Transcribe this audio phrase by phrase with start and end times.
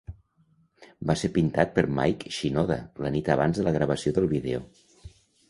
[1.11, 4.65] Va ser pintat per Mike Shinoda la nit abans de la gravació del vídeo.